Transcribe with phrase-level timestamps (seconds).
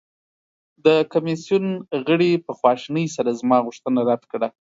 [0.85, 1.65] د کمیسیون
[2.07, 4.47] غړي په خواشینۍ سره زما غوښتنه رد کړه.